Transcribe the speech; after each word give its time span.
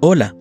Hola 0.00 0.36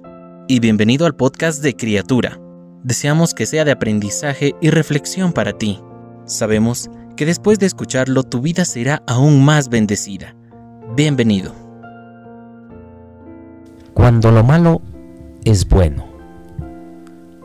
y 0.47 0.59
bienvenido 0.59 1.07
al 1.07 1.15
podcast 1.15 1.63
de 1.63 1.75
Criatura. 1.75 2.39
Deseamos 2.83 3.33
que 3.33 3.47
sea 3.47 3.65
de 3.65 3.71
aprendizaje 3.71 4.53
y 4.61 4.69
reflexión 4.69 5.33
para 5.33 5.53
ti. 5.53 5.81
Sabemos 6.25 6.91
que 7.15 7.25
después 7.25 7.57
de 7.57 7.65
escucharlo 7.65 8.21
tu 8.21 8.39
vida 8.39 8.65
será 8.65 9.01
aún 9.07 9.43
más 9.43 9.69
bendecida. 9.69 10.35
Bienvenido. 10.95 11.55
Cuando 13.95 14.29
lo 14.29 14.43
malo 14.43 14.83
es 15.43 15.67
bueno. 15.67 16.05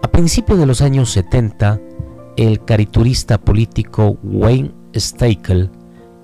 A 0.02 0.08
principios 0.08 0.58
de 0.58 0.66
los 0.66 0.82
años 0.82 1.10
70, 1.12 1.80
el 2.36 2.62
cariturista 2.62 3.38
político 3.38 4.18
Wayne 4.22 4.74
Steichel 4.94 5.70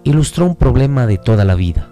ilustró 0.05 0.45
un 0.45 0.55
problema 0.55 1.07
de 1.07 1.16
toda 1.16 1.46
la 1.46 1.55
vida. 1.55 1.91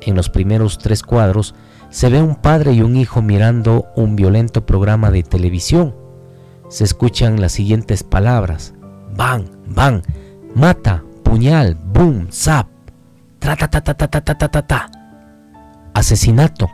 En 0.00 0.14
los 0.16 0.30
primeros 0.30 0.78
tres 0.78 1.02
cuadros 1.02 1.54
se 1.90 2.08
ve 2.08 2.20
un 2.22 2.36
padre 2.36 2.72
y 2.72 2.82
un 2.82 2.96
hijo 2.96 3.22
mirando 3.22 3.86
un 3.96 4.16
violento 4.16 4.66
programa 4.66 5.10
de 5.10 5.22
televisión. 5.22 5.94
Se 6.68 6.84
escuchan 6.84 7.40
las 7.40 7.52
siguientes 7.52 8.02
palabras: 8.02 8.74
van, 9.16 9.46
van, 9.66 10.02
mata, 10.54 11.02
puñal, 11.22 11.76
boom, 11.76 12.28
zap, 12.30 12.68
tra 13.38 13.56
ta 13.56 13.68
ta 13.68 13.80
ta 13.80 13.94
ta 13.94 14.08
ta 14.08 14.20
ta 14.20 14.48
ta 14.48 14.62
ta, 14.62 14.90
asesinato. 15.94 16.68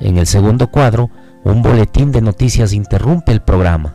En 0.00 0.18
el 0.18 0.26
segundo 0.26 0.70
cuadro, 0.70 1.10
un 1.42 1.62
boletín 1.62 2.12
de 2.12 2.20
noticias 2.20 2.72
interrumpe 2.72 3.32
el 3.32 3.40
programa. 3.40 3.94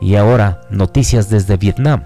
Y 0.00 0.16
ahora, 0.16 0.60
noticias 0.70 1.28
desde 1.28 1.56
Vietnam. 1.56 2.04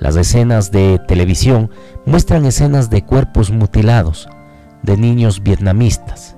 Las 0.00 0.16
escenas 0.16 0.70
de 0.70 1.00
televisión 1.06 1.70
muestran 2.06 2.44
escenas 2.44 2.90
de 2.90 3.02
cuerpos 3.02 3.50
mutilados, 3.50 4.28
de 4.82 4.96
niños 4.96 5.42
vietnamistas. 5.42 6.36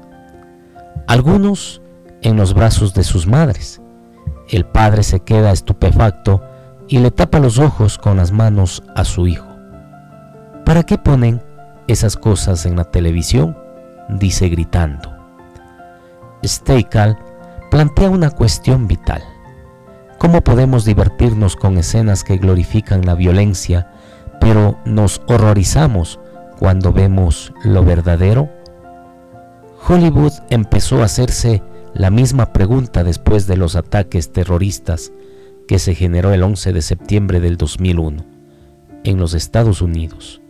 Algunos 1.07 1.81
en 2.23 2.37
los 2.37 2.53
brazos 2.53 2.93
de 2.93 3.05
sus 3.05 3.29
madres. 3.29 3.81
El 4.49 4.65
padre 4.65 5.05
se 5.05 5.21
queda 5.21 5.53
estupefacto 5.53 6.43
y 6.89 6.99
le 6.99 7.13
tapa 7.13 7.39
los 7.39 7.59
ojos 7.59 7.97
con 7.97 8.17
las 8.17 8.33
manos 8.33 8.83
a 8.97 9.05
su 9.05 9.29
hijo. 9.29 9.47
¿Para 10.65 10.83
qué 10.83 10.99
ponen 10.99 11.41
esas 11.87 12.17
cosas 12.17 12.67
en 12.67 12.77
la 12.77 12.85
televisión? 12.85 13.57
dice 14.09 14.49
gritando. 14.49 15.13
Steikal 16.45 17.17
plantea 17.71 18.11
una 18.11 18.31
cuestión 18.31 18.89
vital. 18.89 19.23
¿Cómo 20.19 20.43
podemos 20.43 20.85
divertirnos 20.85 21.55
con 21.55 21.79
escenas 21.79 22.25
que 22.25 22.39
glorifican 22.39 23.07
la 23.07 23.15
violencia, 23.15 23.93
pero 24.41 24.77
nos 24.85 25.23
horrorizamos 25.29 26.19
cuando 26.59 26.93
vemos 26.93 27.53
lo 27.65 27.85
verdadero? 27.85 28.49
Hollywood 29.89 30.33
empezó 30.51 31.03
a 31.03 31.05
hacerse 31.05 31.63
la 31.95 32.11
misma 32.11 32.53
pregunta 32.53 33.05
después 33.05 33.47
de 33.47 33.57
los 33.57 33.77
ataques 33.77 34.33
terroristas 34.33 35.13
que 35.69 35.79
se 35.79 35.95
generó 35.95 36.33
el 36.33 36.43
11 36.43 36.73
de 36.73 36.83
septiembre 36.83 37.39
del 37.39 37.57
2001 37.57 38.25
en 39.05 39.19
los 39.19 39.33
Estados 39.35 39.83
Unidos. 39.83 40.41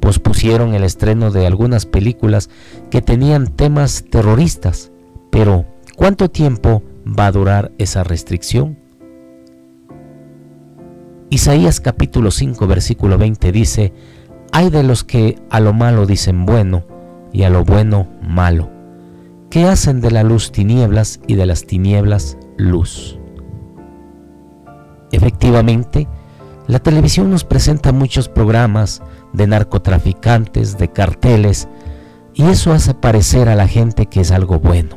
Pospusieron 0.00 0.74
el 0.74 0.82
estreno 0.82 1.30
de 1.30 1.46
algunas 1.46 1.86
películas 1.86 2.50
que 2.90 3.00
tenían 3.00 3.46
temas 3.46 4.04
terroristas, 4.10 4.90
pero 5.30 5.64
¿cuánto 5.94 6.28
tiempo 6.28 6.82
va 7.06 7.26
a 7.26 7.32
durar 7.32 7.70
esa 7.78 8.02
restricción? 8.02 8.76
Isaías 11.30 11.80
capítulo 11.80 12.32
5 12.32 12.66
versículo 12.66 13.18
20 13.18 13.52
dice, 13.52 13.92
hay 14.50 14.70
de 14.70 14.82
los 14.82 15.04
que 15.04 15.38
a 15.48 15.60
lo 15.60 15.72
malo 15.72 16.06
dicen 16.06 16.44
bueno 16.44 16.95
y 17.36 17.42
a 17.42 17.50
lo 17.50 17.64
bueno 17.64 18.08
malo, 18.22 18.70
que 19.50 19.66
hacen 19.66 20.00
de 20.00 20.10
la 20.10 20.22
luz 20.22 20.52
tinieblas 20.52 21.20
y 21.26 21.34
de 21.34 21.44
las 21.44 21.66
tinieblas 21.66 22.38
luz. 22.56 23.18
Efectivamente, 25.12 26.08
la 26.66 26.78
televisión 26.78 27.30
nos 27.30 27.44
presenta 27.44 27.92
muchos 27.92 28.30
programas 28.30 29.02
de 29.34 29.46
narcotraficantes, 29.46 30.78
de 30.78 30.90
carteles, 30.90 31.68
y 32.32 32.44
eso 32.44 32.72
hace 32.72 32.94
parecer 32.94 33.50
a 33.50 33.54
la 33.54 33.68
gente 33.68 34.06
que 34.06 34.22
es 34.22 34.30
algo 34.30 34.58
bueno. 34.58 34.96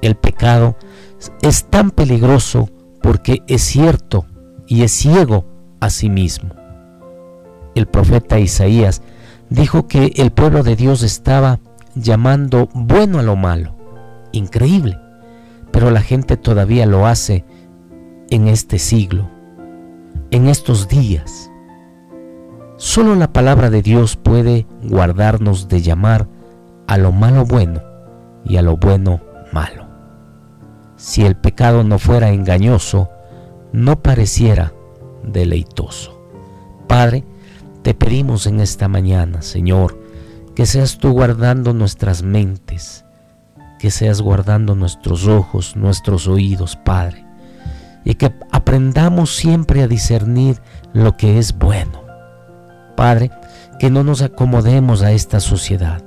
El 0.00 0.14
pecado 0.14 0.76
es 1.42 1.64
tan 1.66 1.90
peligroso 1.90 2.70
porque 3.02 3.42
es 3.48 3.60
cierto 3.60 4.24
y 4.66 4.82
es 4.82 4.92
ciego 4.92 5.44
a 5.78 5.90
sí 5.90 6.08
mismo. 6.08 6.54
El 7.74 7.86
profeta 7.86 8.38
Isaías 8.38 9.02
dijo 9.50 9.86
que 9.86 10.12
el 10.16 10.30
pueblo 10.30 10.62
de 10.62 10.76
Dios 10.76 11.02
estaba 11.02 11.60
llamando 11.94 12.68
bueno 12.74 13.18
a 13.18 13.22
lo 13.22 13.36
malo. 13.36 13.74
Increíble. 14.32 14.98
Pero 15.70 15.90
la 15.90 16.00
gente 16.00 16.36
todavía 16.36 16.86
lo 16.86 17.06
hace 17.06 17.44
en 18.30 18.48
este 18.48 18.78
siglo, 18.78 19.28
en 20.30 20.48
estos 20.48 20.88
días. 20.88 21.50
Solo 22.76 23.14
la 23.14 23.32
palabra 23.32 23.70
de 23.70 23.82
Dios 23.82 24.16
puede 24.16 24.66
guardarnos 24.82 25.68
de 25.68 25.82
llamar 25.82 26.28
a 26.86 26.98
lo 26.98 27.12
malo 27.12 27.44
bueno 27.44 27.82
y 28.44 28.56
a 28.56 28.62
lo 28.62 28.76
bueno 28.76 29.20
malo. 29.52 29.86
Si 30.96 31.24
el 31.24 31.36
pecado 31.36 31.84
no 31.84 31.98
fuera 31.98 32.30
engañoso, 32.30 33.10
no 33.72 34.02
pareciera 34.02 34.72
deleitoso. 35.22 36.20
Padre, 36.86 37.24
te 37.86 37.94
pedimos 37.94 38.48
en 38.48 38.58
esta 38.58 38.88
mañana, 38.88 39.42
Señor, 39.42 39.96
que 40.56 40.66
seas 40.66 40.98
tú 40.98 41.12
guardando 41.12 41.72
nuestras 41.72 42.24
mentes, 42.24 43.04
que 43.78 43.92
seas 43.92 44.20
guardando 44.20 44.74
nuestros 44.74 45.28
ojos, 45.28 45.76
nuestros 45.76 46.26
oídos, 46.26 46.74
Padre, 46.74 47.24
y 48.04 48.16
que 48.16 48.34
aprendamos 48.50 49.36
siempre 49.36 49.84
a 49.84 49.86
discernir 49.86 50.60
lo 50.94 51.16
que 51.16 51.38
es 51.38 51.56
bueno. 51.56 52.02
Padre, 52.96 53.30
que 53.78 53.88
no 53.88 54.02
nos 54.02 54.20
acomodemos 54.20 55.02
a 55.02 55.12
esta 55.12 55.38
sociedad, 55.38 56.02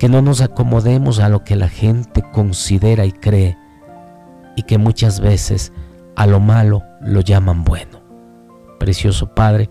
que 0.00 0.08
no 0.08 0.22
nos 0.22 0.40
acomodemos 0.40 1.20
a 1.20 1.28
lo 1.28 1.44
que 1.44 1.54
la 1.54 1.68
gente 1.68 2.24
considera 2.32 3.04
y 3.04 3.12
cree, 3.12 3.56
y 4.56 4.64
que 4.64 4.78
muchas 4.78 5.20
veces 5.20 5.72
a 6.16 6.26
lo 6.26 6.40
malo 6.40 6.82
lo 7.00 7.20
llaman 7.20 7.62
bueno. 7.62 8.00
Precioso 8.80 9.32
Padre, 9.32 9.70